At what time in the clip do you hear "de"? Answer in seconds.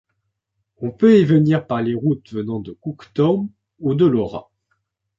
2.59-2.71, 3.93-4.07